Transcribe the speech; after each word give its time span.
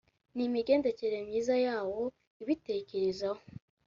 n 0.35 0.37
imigendekere 0.47 1.17
myiza 1.27 1.55
yawo 1.65 2.01
ibitekerezaho 2.43 3.41